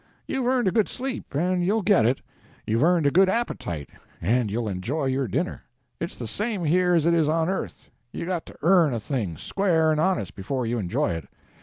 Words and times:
You've 0.25 0.47
earned 0.47 0.67
a 0.67 0.71
good 0.71 0.89
sleep, 0.89 1.35
and 1.35 1.63
you'll 1.63 1.83
get 1.83 2.07
it. 2.07 2.21
You've 2.65 2.81
earned 2.83 3.05
a 3.05 3.11
good 3.11 3.29
appetite, 3.29 3.87
and 4.19 4.49
you'll 4.49 4.67
enjoy 4.67 5.05
your 5.05 5.27
dinner. 5.27 5.61
It's 5.99 6.17
the 6.17 6.25
same 6.25 6.63
here 6.65 6.95
as 6.95 7.05
it 7.05 7.13
is 7.13 7.29
on 7.29 7.49
earth—you've 7.49 8.27
got 8.27 8.47
to 8.47 8.57
earn 8.63 8.95
a 8.95 8.99
thing, 8.99 9.37
square 9.37 9.91
and 9.91 10.01
honest, 10.01 10.33
before 10.33 10.65
you 10.65 10.79
enjoy 10.79 11.11
it. 11.11 11.27